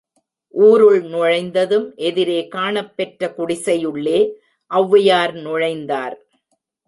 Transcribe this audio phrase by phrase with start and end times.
[0.53, 4.19] ஊருள் நுழைந்ததும் எதிரே காணப்பெற்ற குடிசையுள்ளே
[4.71, 6.15] ஒளவையார் நுழைந்தார்.